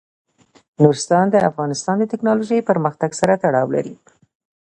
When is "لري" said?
3.75-3.95